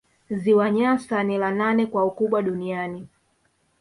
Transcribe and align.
Ziwa 0.29 0.71
Nyasa 0.71 1.23
ni 1.23 1.37
la 1.37 1.51
nane 1.51 1.85
kwa 1.85 2.05
ukubwa 2.05 2.41
duniani 2.41 3.07